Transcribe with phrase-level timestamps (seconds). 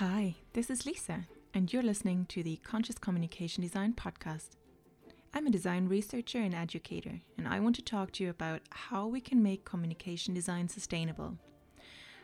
[0.00, 4.56] Hi, this is Lisa, and you're listening to the Conscious Communication Design podcast.
[5.34, 9.06] I'm a design researcher and educator, and I want to talk to you about how
[9.06, 11.36] we can make communication design sustainable,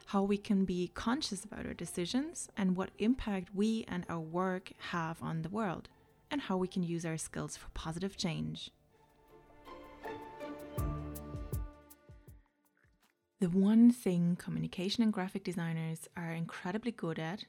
[0.07, 4.73] how we can be conscious about our decisions, and what impact we and our work
[4.93, 5.91] have on the world,
[6.31, 8.71] and how we can use our skills for positive change.
[13.39, 17.45] The one thing communication and graphic designers are incredibly good at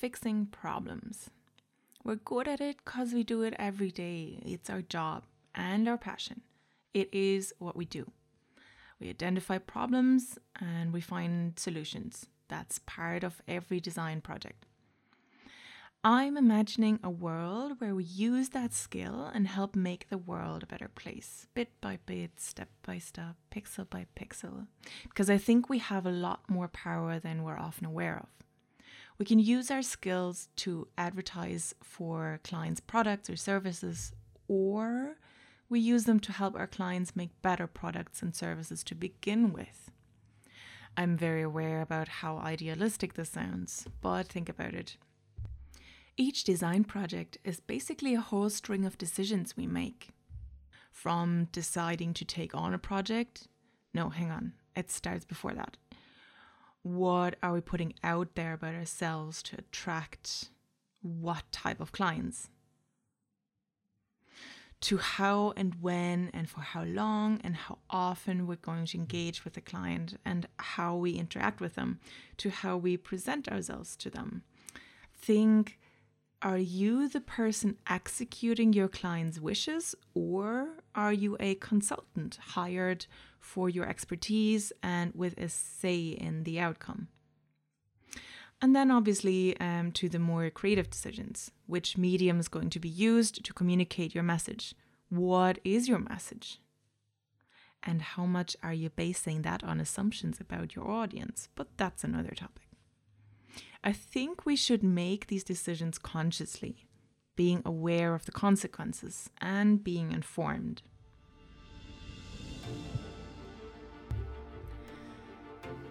[0.00, 1.28] fixing problems.
[2.02, 4.42] We're good at it because we do it every day.
[4.46, 6.40] It's our job and our passion.
[6.94, 8.10] It is what we do.
[8.98, 12.26] We identify problems and we find solutions.
[12.48, 14.64] That's part of every design project.
[16.02, 20.66] I'm imagining a world where we use that skill and help make the world a
[20.66, 24.66] better place, bit by bit, step by step, pixel by pixel,
[25.02, 28.28] because I think we have a lot more power than we're often aware of.
[29.20, 34.12] We can use our skills to advertise for clients' products or services,
[34.48, 35.18] or
[35.68, 39.90] we use them to help our clients make better products and services to begin with.
[40.96, 44.96] I'm very aware about how idealistic this sounds, but think about it.
[46.16, 50.08] Each design project is basically a whole string of decisions we make.
[50.90, 53.48] From deciding to take on a project,
[53.92, 55.76] no, hang on, it starts before that.
[56.82, 60.50] What are we putting out there about ourselves to attract
[61.02, 62.48] what type of clients?
[64.82, 69.44] To how and when and for how long and how often we're going to engage
[69.44, 72.00] with the client and how we interact with them,
[72.38, 74.42] to how we present ourselves to them.
[75.14, 75.78] Think
[76.42, 83.06] are you the person executing your client's wishes, or are you a consultant hired
[83.38, 87.08] for your expertise and with a say in the outcome?
[88.62, 92.88] And then, obviously, um, to the more creative decisions which medium is going to be
[92.88, 94.74] used to communicate your message?
[95.08, 96.58] What is your message?
[97.82, 101.48] And how much are you basing that on assumptions about your audience?
[101.54, 102.69] But that's another topic.
[103.82, 106.86] I think we should make these decisions consciously,
[107.34, 110.82] being aware of the consequences and being informed.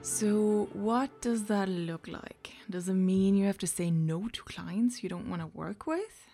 [0.02, 2.52] So, what does that look like?
[2.70, 5.88] Does it mean you have to say no to clients you don't want to work
[5.88, 6.28] with?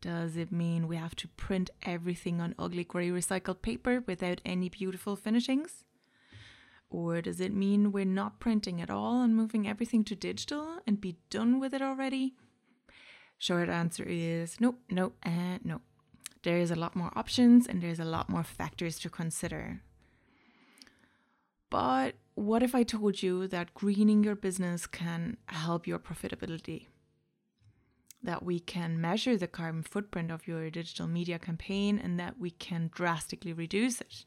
[0.00, 4.68] Does it mean we have to print everything on ugly grey recycled paper without any
[4.68, 5.84] beautiful finishings?
[6.92, 11.00] Or does it mean we're not printing at all and moving everything to digital and
[11.00, 12.34] be done with it already?
[13.38, 15.80] Short answer is no, no, and no.
[16.42, 19.80] There's a lot more options and there's a lot more factors to consider.
[21.70, 26.88] But what if I told you that greening your business can help your profitability?
[28.22, 32.50] That we can measure the carbon footprint of your digital media campaign and that we
[32.50, 34.26] can drastically reduce it?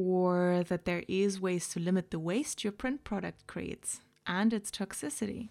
[0.00, 4.70] Or that there is ways to limit the waste your print product creates and its
[4.70, 5.50] toxicity.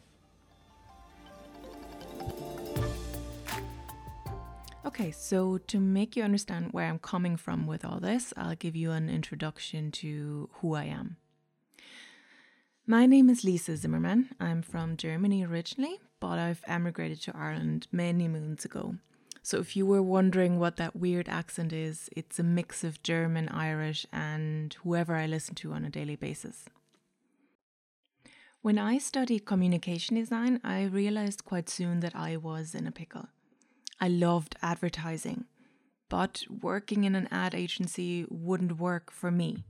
[4.84, 8.76] Okay, so to make you understand where I'm coming from with all this, I'll give
[8.76, 11.18] you an introduction to who I am.
[12.88, 14.30] My name is Lisa Zimmermann.
[14.40, 18.96] I'm from Germany originally, but I've emigrated to Ireland many moons ago.
[19.42, 23.48] So, if you were wondering what that weird accent is, it's a mix of German,
[23.50, 26.66] Irish, and whoever I listen to on a daily basis.
[28.62, 33.30] When I studied communication design, I realized quite soon that I was in a pickle.
[34.02, 35.46] I loved advertising,
[36.10, 39.64] but working in an ad agency wouldn't work for me,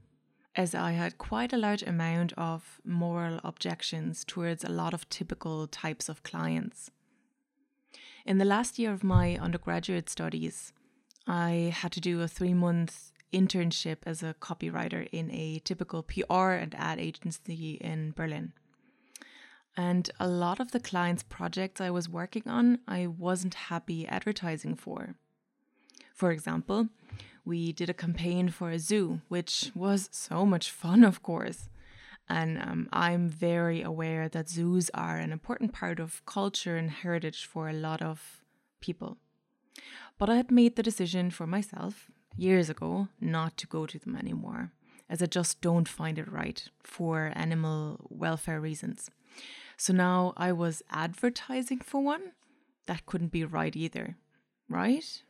[0.56, 5.68] as I had quite a large amount of moral objections towards a lot of typical
[5.68, 6.90] types of clients.
[8.30, 10.72] In the last year of my undergraduate studies,
[11.26, 16.52] I had to do a three month internship as a copywriter in a typical PR
[16.52, 18.54] and ad agency in Berlin.
[19.76, 24.76] And a lot of the clients' projects I was working on, I wasn't happy advertising
[24.76, 25.16] for.
[26.14, 26.90] For example,
[27.44, 31.68] we did a campaign for a zoo, which was so much fun, of course.
[32.30, 37.46] And um, I'm very aware that zoos are an important part of culture and heritage
[37.46, 38.42] for a lot of
[38.82, 39.18] people.
[40.18, 44.16] But I had made the decision for myself years ago not to go to them
[44.16, 44.72] anymore,
[45.10, 49.10] as I just don't find it right for animal welfare reasons.
[49.78, 52.34] So now I was advertising for one.
[52.86, 54.18] That couldn't be right either,
[54.68, 55.24] right?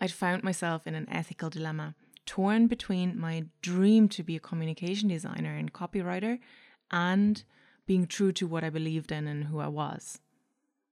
[0.00, 1.94] I'd found myself in an ethical dilemma
[2.26, 6.38] torn between my dream to be a communication designer and copywriter
[6.90, 7.44] and
[7.86, 10.20] being true to what I believed in and who I was.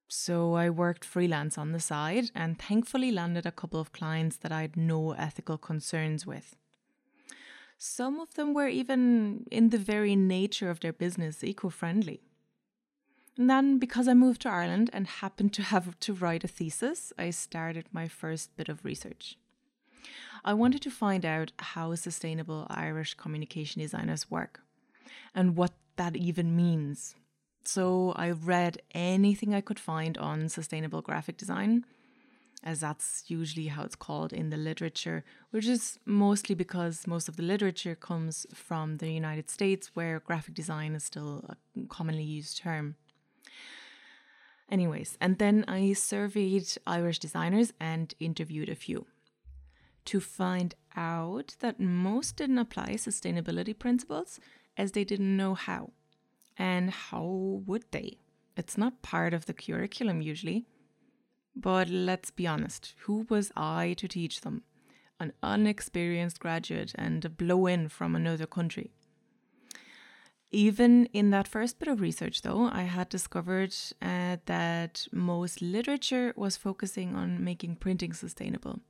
[0.09, 4.50] So I worked freelance on the side and thankfully landed a couple of clients that
[4.50, 6.56] I had no ethical concerns with.
[7.79, 12.21] Some of them were even, in the very nature of their business, eco friendly.
[13.38, 17.12] And then, because I moved to Ireland and happened to have to write a thesis,
[17.17, 19.38] I started my first bit of research.
[20.44, 24.61] I wanted to find out how sustainable Irish communication designers work
[25.35, 27.14] and what that even means.
[27.64, 31.85] So I read anything I could find on sustainable graphic design
[32.62, 37.37] as that's usually how it's called in the literature, which is mostly because most of
[37.37, 41.56] the literature comes from the United States, where graphic design is still a
[41.88, 42.97] commonly used term.
[44.70, 49.06] Anyways, and then I surveyed Irish designers and interviewed a few
[50.06, 54.41] to find out that most didn't apply sustainability principles
[54.76, 55.91] as they didn't know how.
[56.56, 58.19] And how would they?
[58.56, 60.67] It's not part of the curriculum usually.
[61.56, 64.62] But let's be honest, who was I to teach them?
[65.19, 68.91] An unexperienced graduate and a blow in from another country.
[70.52, 76.32] Even in that first bit of research, though, I had discovered uh, that most literature
[76.37, 78.81] was focusing on making printing sustainable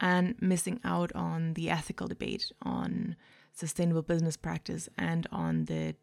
[0.00, 3.16] and missing out on the ethical debate on
[3.52, 5.94] sustainable business practice and on the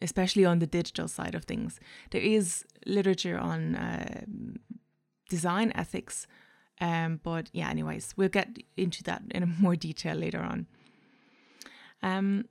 [0.00, 1.80] especially on the digital side of things
[2.10, 4.24] there is literature on uh,
[5.28, 6.26] design ethics.
[6.80, 10.66] Um, but yeah, anyways, we'll get into that in more detail later on.
[12.02, 12.46] Um,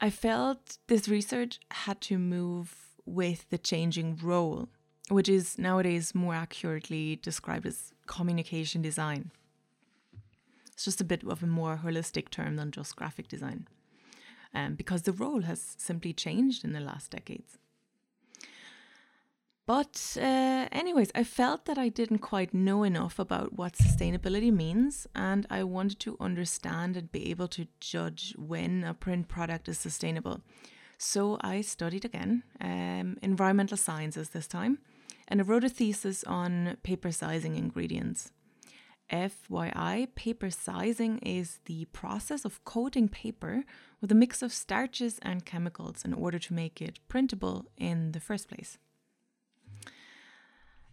[0.00, 2.74] I felt this research had to move
[3.04, 4.68] with the changing role,
[5.08, 9.30] which is nowadays more accurately described as communication design.
[10.74, 13.68] It's just a bit of a more holistic term than just graphic design,
[14.52, 17.58] um, because the role has simply changed in the last decades.
[19.66, 25.06] But, uh, anyways, I felt that I didn't quite know enough about what sustainability means,
[25.14, 29.78] and I wanted to understand and be able to judge when a print product is
[29.78, 30.42] sustainable.
[30.98, 34.80] So I studied again, um, environmental sciences this time,
[35.28, 38.32] and I wrote a thesis on paper sizing ingredients.
[39.10, 43.64] FYI, paper sizing is the process of coating paper
[44.00, 48.20] with a mix of starches and chemicals in order to make it printable in the
[48.20, 48.78] first place.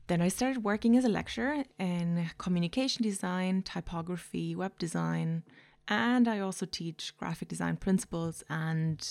[0.08, 5.44] Then I started working as a lecturer in communication design, typography, web design,
[5.88, 9.08] and I also teach graphic design principles and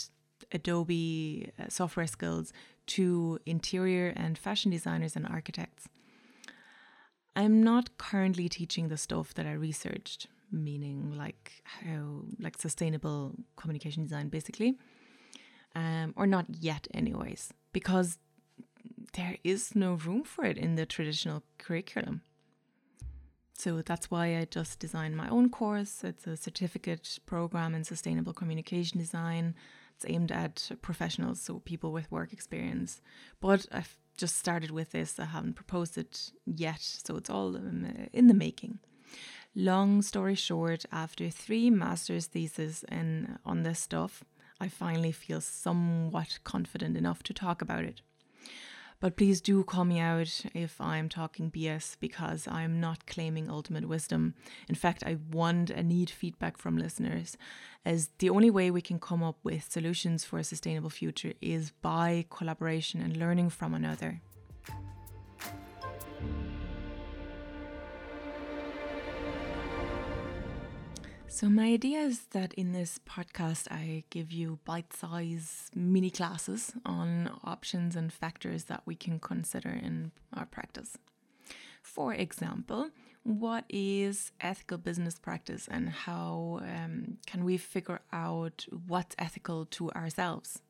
[0.53, 2.53] Adobe uh, software skills
[2.87, 5.89] to interior and fashion designers and architects.
[7.37, 14.05] I'm not currently teaching the stuff that I researched, meaning like how like sustainable communication
[14.05, 14.79] design basically.
[15.77, 18.19] Um, or not yet anyways, because
[19.13, 22.23] there is no room for it in the traditional curriculum.
[23.61, 26.03] So that's why I just designed my own course.
[26.03, 29.55] It's a certificate program in sustainable communication design.
[29.95, 33.03] It's aimed at professionals, so people with work experience.
[33.39, 35.19] But I've just started with this.
[35.19, 38.79] I haven't proposed it yet, so it's all in the making.
[39.55, 44.23] Long story short, after three master's theses in on this stuff,
[44.61, 48.03] I finally feel somewhat confident enough to talk about it.
[49.01, 53.89] But please do call me out if I'm talking BS because I'm not claiming ultimate
[53.89, 54.35] wisdom.
[54.69, 57.39] In fact, I want and need feedback from listeners,
[57.83, 61.71] as the only way we can come up with solutions for a sustainable future is
[61.81, 64.21] by collaboration and learning from another.
[71.33, 76.73] So, my idea is that in this podcast, I give you bite sized mini classes
[76.85, 80.99] on options and factors that we can consider in our practice.
[81.83, 82.91] For example,
[83.23, 89.93] what is ethical business practice and how um, can we figure out what's ethical to
[89.93, 90.61] ourselves?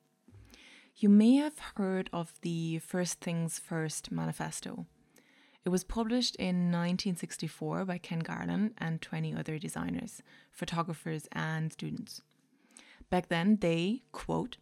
[0.95, 4.85] You may have heard of the First Things First manifesto.
[5.65, 12.23] It was published in 1964 by Ken Garland and 20 other designers, photographers, and students.
[13.11, 14.57] Back then, they, quote,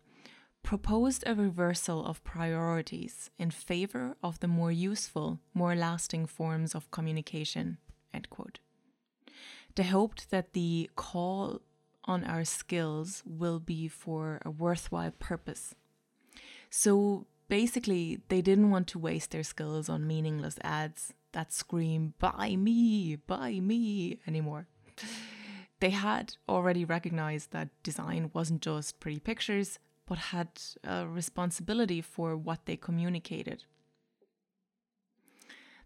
[0.63, 6.91] proposed a reversal of priorities in favor of the more useful, more lasting forms of
[6.91, 7.79] communication,
[8.13, 8.59] end quote.
[9.77, 11.61] They hoped that the call
[12.05, 15.75] on our skills will be for a worthwhile purpose.
[16.71, 22.57] So basically, they didn't want to waste their skills on meaningless ads that scream, buy
[22.57, 24.67] me, buy me anymore.
[25.81, 30.49] They had already recognized that design wasn't just pretty pictures, but had
[30.83, 33.65] a responsibility for what they communicated.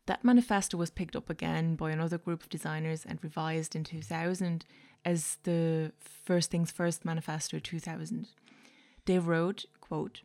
[0.07, 4.65] That manifesto was picked up again by another group of designers and revised in 2000
[5.05, 8.29] as the First Things First Manifesto 2000.
[9.05, 10.23] They wrote, quote,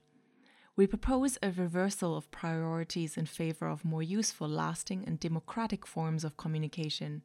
[0.78, 6.24] we propose a reversal of priorities in favor of more useful, lasting, and democratic forms
[6.24, 7.24] of communication,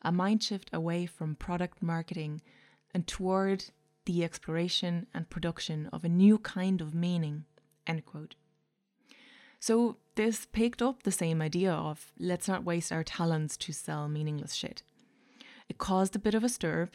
[0.00, 2.40] a mind shift away from product marketing
[2.94, 3.66] and toward
[4.06, 7.44] the exploration and production of a new kind of meaning.
[7.86, 8.34] End quote.
[9.60, 14.08] So, this picked up the same idea of let's not waste our talents to sell
[14.08, 14.82] meaningless shit.
[15.68, 16.88] It caused a bit of a stir.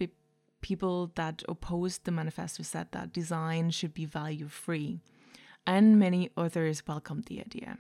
[0.62, 5.01] People that opposed the manifesto said that design should be value free
[5.65, 7.77] and many others welcomed the idea.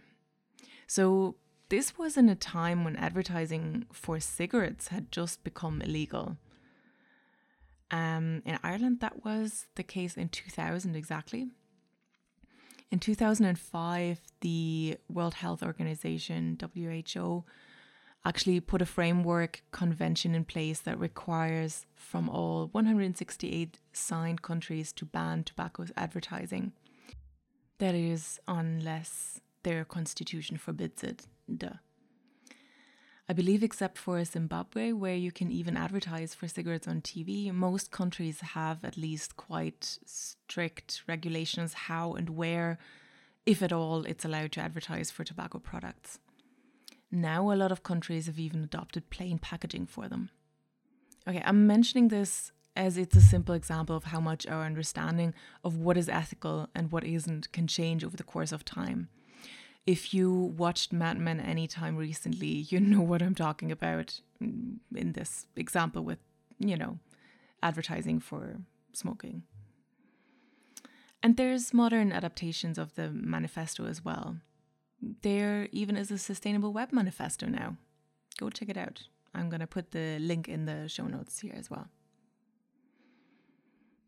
[0.87, 1.35] So,
[1.69, 6.37] this was in a time when advertising for cigarettes had just become illegal.
[7.89, 11.47] Um, in Ireland, that was the case in 2000 exactly.
[12.91, 17.45] In 2005, the World Health Organization, WHO,
[18.25, 25.05] actually put a framework convention in place that requires from all 168 signed countries to
[25.05, 26.73] ban tobacco advertising.
[27.81, 31.25] That is, unless their constitution forbids it.
[31.51, 31.79] Duh.
[33.27, 37.89] I believe, except for Zimbabwe, where you can even advertise for cigarettes on TV, most
[37.89, 42.77] countries have at least quite strict regulations how and where,
[43.47, 46.19] if at all, it's allowed to advertise for tobacco products.
[47.11, 50.29] Now, a lot of countries have even adopted plain packaging for them.
[51.27, 55.77] Okay, I'm mentioning this as it's a simple example of how much our understanding of
[55.77, 59.09] what is ethical and what isn't can change over the course of time.
[59.85, 65.13] If you watched Mad Men anytime recently, you know what I'm talking about mm, in
[65.13, 66.19] this example with,
[66.59, 66.99] you know,
[67.61, 68.57] advertising for
[68.93, 69.43] smoking.
[71.23, 74.37] And there's modern adaptations of the manifesto as well.
[75.21, 77.77] There even is a sustainable web manifesto now.
[78.39, 79.03] Go check it out.
[79.33, 81.87] I'm going to put the link in the show notes here as well.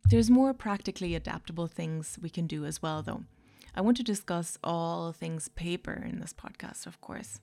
[0.10, 3.24] There's more practically adaptable things we can do as well, though.
[3.76, 7.40] I want to discuss all things paper in this podcast, of course.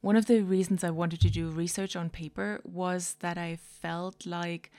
[0.00, 4.26] One of the reasons I wanted to do research on paper was that I felt
[4.26, 4.70] like,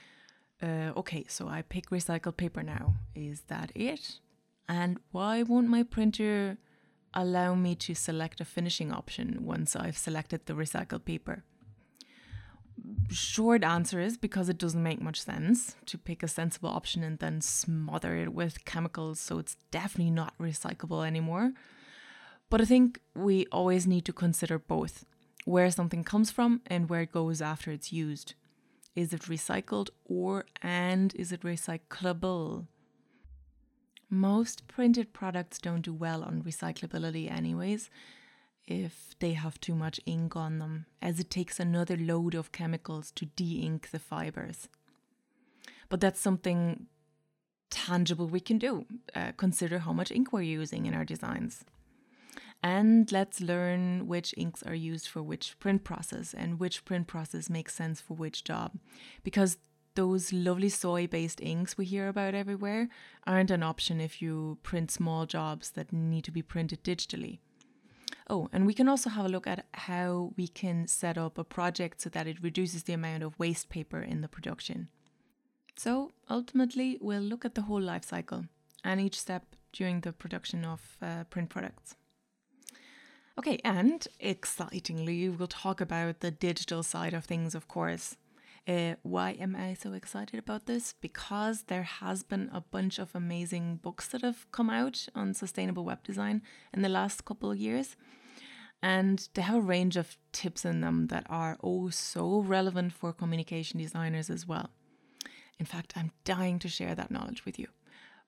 [0.62, 2.96] uh, okay, so I pick recycled paper now.
[3.16, 4.20] Is that it?
[4.68, 6.58] And why won't my printer
[7.14, 11.44] allow me to select a finishing option once I've selected the recycled paper?
[13.10, 17.20] Short answer is because it doesn't make much sense to pick a sensible option and
[17.20, 21.54] then smother it with chemicals so it's definitely not recyclable anymore.
[22.50, 25.06] But I think we always need to consider both
[25.46, 28.36] where something comes from and where it goes after it's used.
[28.96, 32.68] Is it recycled or and is it recyclable?
[34.10, 37.90] Most printed products don't do well on recyclability, anyways,
[38.68, 43.12] if they have too much ink on them, as it takes another load of chemicals
[43.12, 44.70] to de ink the fibers.
[45.90, 46.88] But that's something
[47.70, 48.86] tangible we can do.
[49.16, 51.66] Uh, consider how much ink we're using in our designs.
[52.62, 57.50] And let's learn which inks are used for which print process and which print process
[57.50, 58.78] makes sense for which job.
[59.24, 59.58] Because
[59.96, 62.90] those lovely soy based inks we hear about everywhere
[63.28, 67.40] aren't an option if you print small jobs that need to be printed digitally.
[68.30, 71.44] Oh, and we can also have a look at how we can set up a
[71.44, 74.88] project so that it reduces the amount of waste paper in the production.
[75.76, 78.46] So ultimately, we'll look at the whole life cycle
[78.84, 81.96] and each step during the production of uh, print products.
[83.38, 88.16] Okay, and excitingly, we'll talk about the digital side of things, of course.
[88.66, 90.94] Uh, why am I so excited about this?
[91.02, 95.84] Because there has been a bunch of amazing books that have come out on sustainable
[95.84, 96.42] web design
[96.74, 97.98] in the last couple of years.
[98.82, 103.12] And they have a range of tips in them that are oh so relevant for
[103.12, 104.70] communication designers as well.
[105.60, 107.68] In fact, I'm dying to share that knowledge with you.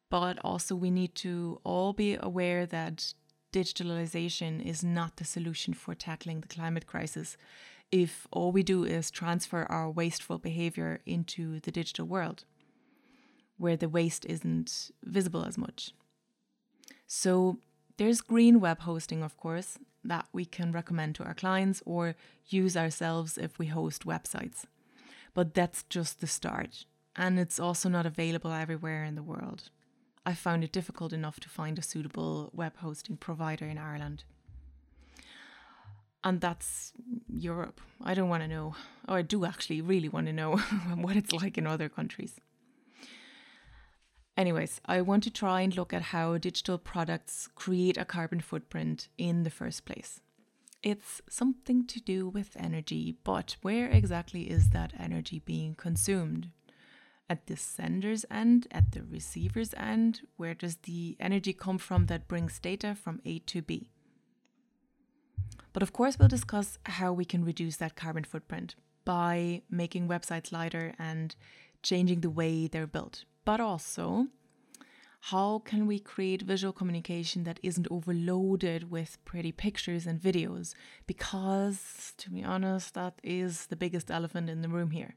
[0.10, 3.13] But also, we need to all be aware that
[3.54, 7.38] digitalization is not the solution for tackling the climate crisis
[7.92, 12.46] if all we do is transfer our wasteful behavior into the digital world,
[13.58, 15.92] where the waste isn't visible as much.
[17.08, 17.60] So
[17.98, 22.15] there's green web hosting, of course, that we can recommend to our clients or
[22.48, 24.65] use ourselves if we host websites.
[25.34, 29.70] But that's just the start, and it's also not available everywhere in the world.
[30.25, 34.24] I found it difficult enough to find a suitable web hosting provider in Ireland
[36.25, 36.91] and that's
[37.29, 37.79] Europe.
[38.03, 38.75] I don't want to know,
[39.08, 40.58] or I do actually really want to know
[40.96, 42.34] what it's like in other countries.
[44.36, 49.08] Anyways, I want to try and look at how digital products create a carbon footprint
[49.17, 50.20] in the first place.
[50.84, 56.50] It's something to do with energy, but where exactly is that energy being consumed?
[57.29, 60.22] At the sender's end, at the receiver's end?
[60.38, 63.91] Where does the energy come from that brings data from A to B?
[65.75, 70.51] But of course, we'll discuss how we can reduce that carbon footprint by making websites
[70.51, 71.36] lighter and
[71.84, 74.27] changing the way they're built but also
[75.29, 80.75] how can we create visual communication that isn't overloaded with pretty pictures and videos?
[81.08, 85.15] Because, to be honest, that is the biggest elephant in the room here.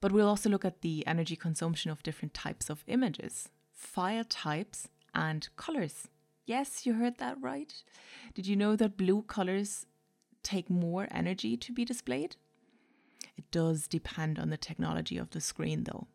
[0.00, 4.88] But we'll also look at the energy consumption of different types of images, file types,
[5.14, 6.08] and colors.
[6.44, 7.72] Yes, you heard that right.
[8.34, 9.86] Did you know that blue colors
[10.42, 12.36] take more energy to be displayed?
[13.36, 16.08] It does depend on the technology of the screen, though.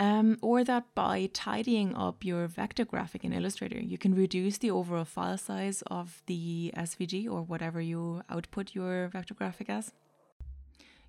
[0.00, 4.70] Um, or that by tidying up your vector graphic in Illustrator, you can reduce the
[4.70, 9.92] overall file size of the SVG or whatever you output your vector graphic as.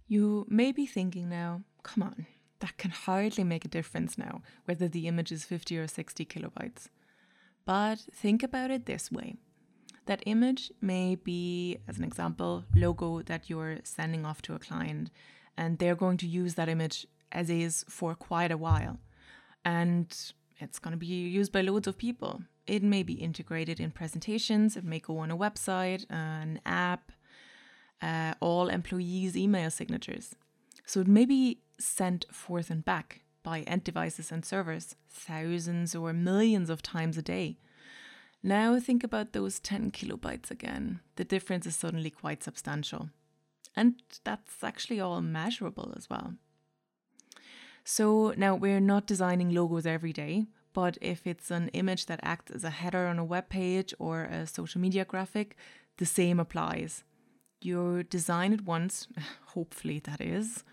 [0.08, 2.26] You may be thinking now, come on,
[2.62, 6.88] that can hardly make a difference now, whether the image is 50 or 60 kilobytes.
[7.66, 9.36] But think about it this way
[10.08, 15.12] that image may be, as an example, logo that you're sending off to a client,
[15.56, 18.98] and they're going to use that image as is for quite a while.
[19.64, 20.08] And
[20.58, 22.42] it's going to be used by loads of people.
[22.68, 27.12] It may be integrated in presentations, it may go on a website, an app,
[28.02, 30.36] uh, all employees' email signatures.
[30.86, 36.14] So it may be sent forth and back by end devices and servers thousands or
[36.14, 37.58] millions of times a day.
[38.44, 41.00] Now think about those 10 kilobytes again.
[41.16, 43.10] The difference is suddenly quite substantial.
[43.76, 46.34] And that's actually all measurable as well.
[47.84, 52.52] So now we're not designing logos every day, but if it's an image that acts
[52.52, 55.56] as a header on a web page or a social media graphic,
[55.98, 57.04] the same applies.
[57.62, 59.08] You design it once,
[59.48, 60.64] hopefully that is,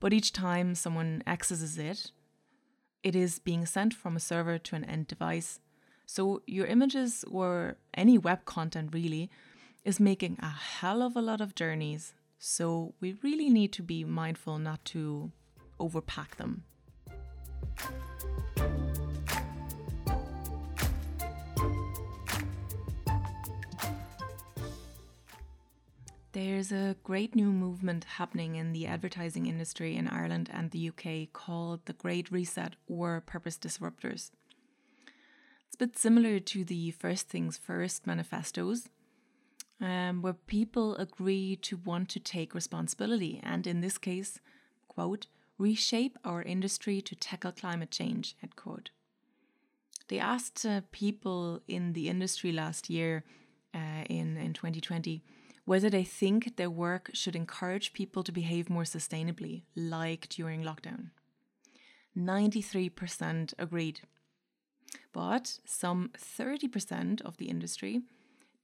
[0.00, 2.10] but each time someone accesses it,
[3.02, 5.60] it is being sent from a server to an end device.
[6.06, 9.30] So your images or any web content really
[9.84, 12.14] is making a hell of a lot of journeys.
[12.38, 15.30] So we really need to be mindful not to
[15.80, 16.64] overpack them.
[26.36, 31.32] There's a great new movement happening in the advertising industry in Ireland and the UK
[31.32, 34.32] called the Great Reset or Purpose Disruptors.
[35.66, 38.90] It's a bit similar to the First Things First manifestos,
[39.80, 44.38] um, where people agree to want to take responsibility and, in this case,
[44.88, 48.90] quote, reshape our industry to tackle climate change, end quote.
[50.08, 53.24] They asked uh, people in the industry last year,
[53.72, 55.22] uh, in, in 2020,
[55.66, 61.10] whether they think their work should encourage people to behave more sustainably, like during lockdown.
[62.16, 64.00] 93% agreed.
[65.12, 68.00] But some 30% of the industry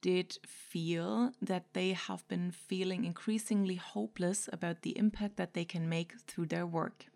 [0.00, 5.88] did feel that they have been feeling increasingly hopeless about the impact that they can
[5.88, 7.06] make through their work.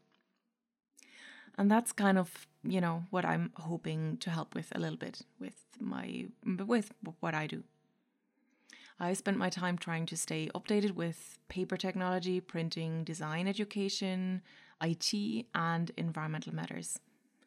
[1.58, 5.22] And that's kind of, you know, what I'm hoping to help with a little bit
[5.40, 6.26] with my
[6.66, 7.62] with what I do.
[8.98, 14.42] I spent my time trying to stay updated with paper technology, printing, design education,
[14.82, 16.98] IT, and environmental matters,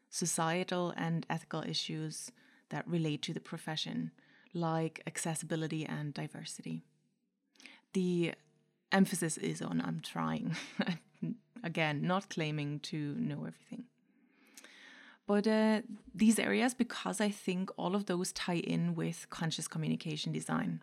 [0.09, 2.31] societal and ethical issues
[2.69, 4.11] that relate to the profession
[4.53, 6.83] like accessibility and diversity.
[7.93, 8.33] The
[8.91, 10.55] emphasis is on I'm trying.
[11.63, 13.85] Again, not claiming to know everything.
[15.27, 15.81] But uh,
[16.13, 20.81] these areas, because I think all of those tie in with conscious communication design.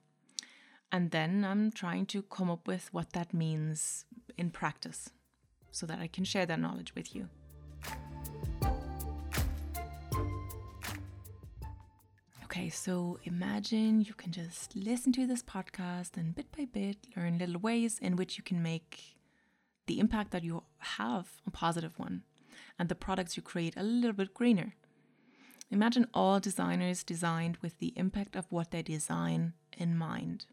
[0.93, 4.05] And then I'm trying to come up with what that means
[4.39, 5.11] in practice
[5.71, 7.29] so that I can share that knowledge with you.
[12.45, 17.37] Okay, so imagine you can just listen to this podcast and bit by bit learn
[17.37, 19.17] little ways in which you can make
[19.87, 22.23] the impact that you have a positive one
[22.79, 24.75] and the products you create a little bit greener.
[25.71, 30.47] Imagine all designers designed with the impact of what they design in mind.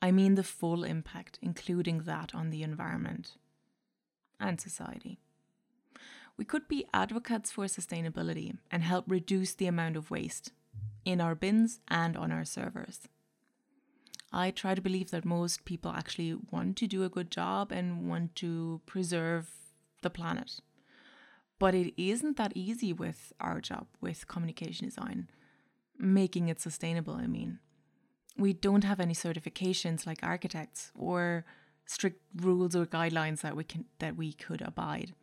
[0.00, 3.36] I mean the full impact, including that on the environment
[4.38, 5.18] and society.
[6.36, 10.52] We could be advocates for sustainability and help reduce the amount of waste
[11.04, 13.08] in our bins and on our servers.
[14.32, 18.10] I try to believe that most people actually want to do a good job and
[18.10, 19.50] want to preserve
[20.02, 20.60] the planet.
[21.58, 25.30] But it isn't that easy with our job, with communication design,
[25.98, 27.60] making it sustainable, I mean.
[28.38, 31.44] We don't have any certifications like architects or
[31.86, 35.14] strict rules or guidelines that we can that we could abide.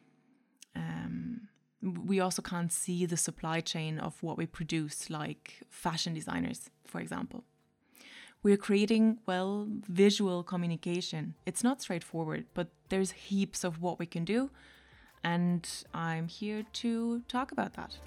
[0.75, 1.49] Um,
[1.81, 6.99] we also can't see the supply chain of what we produce, like fashion designers, for
[7.01, 7.43] example.
[8.41, 11.35] We're creating, well, visual communication.
[11.45, 14.49] It's not straightforward, but there's heaps of what we can do
[15.23, 17.97] and I'm here to talk about that.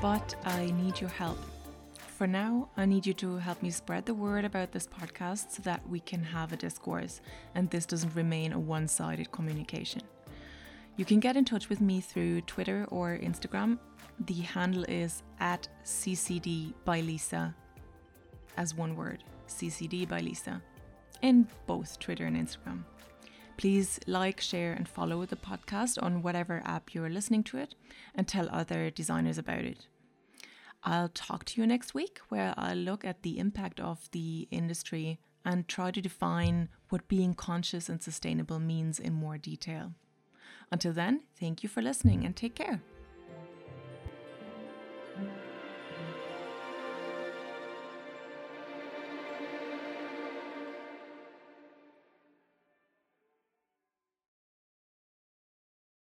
[0.00, 1.38] But I need your help.
[2.24, 5.62] For now, I need you to help me spread the word about this podcast so
[5.64, 7.20] that we can have a discourse
[7.54, 10.00] and this doesn't remain a one sided communication.
[10.96, 13.78] You can get in touch with me through Twitter or Instagram.
[14.20, 17.54] The handle is at CCD by Lisa,
[18.56, 20.62] as one word, CCD by Lisa,
[21.20, 22.84] in both Twitter and Instagram.
[23.58, 27.74] Please like, share, and follow the podcast on whatever app you're listening to it
[28.14, 29.88] and tell other designers about it.
[30.84, 35.18] I'll talk to you next week where I'll look at the impact of the industry
[35.44, 39.92] and try to define what being conscious and sustainable means in more detail.
[40.70, 42.80] Until then, thank you for listening and take care.